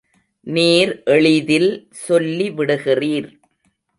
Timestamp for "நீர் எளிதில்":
0.47-1.69